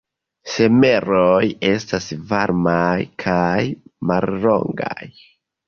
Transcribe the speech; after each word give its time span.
Someroj 0.53 1.43
estas 1.69 2.09
varmaj 2.33 2.95
kaj 3.27 3.61
mallongaj. 4.13 5.01